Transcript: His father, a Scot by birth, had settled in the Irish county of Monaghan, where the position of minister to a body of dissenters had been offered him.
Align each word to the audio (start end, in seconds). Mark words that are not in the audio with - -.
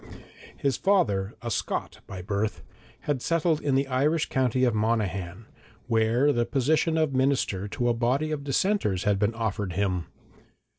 His 0.57 0.77
father, 0.77 1.35
a 1.43 1.51
Scot 1.51 1.99
by 2.07 2.23
birth, 2.23 2.63
had 3.01 3.21
settled 3.21 3.61
in 3.61 3.75
the 3.75 3.85
Irish 3.87 4.29
county 4.29 4.63
of 4.63 4.73
Monaghan, 4.73 5.45
where 5.85 6.33
the 6.33 6.43
position 6.43 6.97
of 6.97 7.13
minister 7.13 7.67
to 7.67 7.87
a 7.87 7.93
body 7.93 8.31
of 8.31 8.43
dissenters 8.43 9.03
had 9.03 9.19
been 9.19 9.35
offered 9.35 9.73
him. 9.73 10.07